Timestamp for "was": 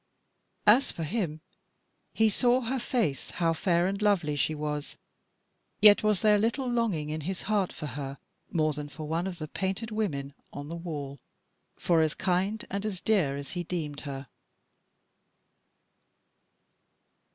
4.55-4.97, 6.01-6.21